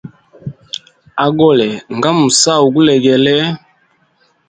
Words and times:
Agole 1.25 1.69
nga 1.95 2.09
musahu 2.17 2.65
gulegele. 2.73 3.35